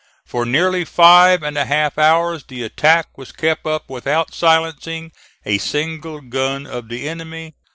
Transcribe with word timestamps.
For 0.25 0.47
nearly 0.47 0.83
five 0.83 1.43
and 1.43 1.55
a 1.59 1.65
half 1.65 1.95
hours 1.99 2.45
the 2.45 2.63
attack 2.63 3.15
was 3.19 3.31
kept 3.31 3.67
up 3.67 3.87
without 3.87 4.33
silencing 4.33 5.11
a 5.45 5.59
single 5.59 6.21
gun 6.21 6.65
of 6.65 6.89
the 6.89 7.07
enemy. 7.07 7.53